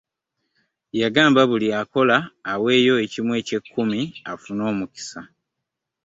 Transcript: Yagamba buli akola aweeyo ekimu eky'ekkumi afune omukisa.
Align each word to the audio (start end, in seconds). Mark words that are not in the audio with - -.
Yagamba 1.01 1.41
buli 1.49 1.67
akola 1.81 2.17
aweeyo 2.51 2.93
ekimu 3.05 3.31
eky'ekkumi 3.39 3.99
afune 4.31 4.61
omukisa. 4.71 5.19